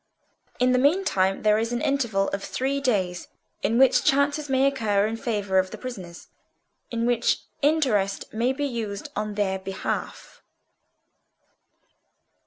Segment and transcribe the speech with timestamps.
[0.57, 3.27] In the meantime there is an interval of three days,
[3.61, 9.09] in which chances may occur in favour of the prisoners—in which interest may be used
[9.15, 10.41] on their behalf."